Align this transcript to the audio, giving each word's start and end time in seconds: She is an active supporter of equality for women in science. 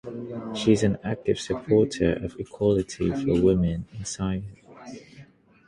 She 0.55 0.71
is 0.71 0.81
an 0.81 0.97
active 1.03 1.39
supporter 1.39 2.13
of 2.13 2.35
equality 2.39 3.11
for 3.11 3.39
women 3.39 3.87
in 3.93 4.03
science. 4.03 4.47